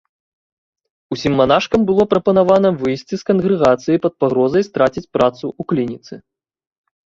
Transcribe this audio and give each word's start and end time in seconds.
Усім 1.15 1.33
манашкам 1.41 1.81
было 1.89 2.07
прапанавана 2.15 2.69
выйсці 2.81 3.15
з 3.21 3.29
кангрэгацыі 3.29 4.01
пад 4.09 4.13
пагрозай 4.25 4.63
страціць 4.73 5.07
працу 5.15 5.43
ў 5.55 5.71
клініцы. 5.75 6.13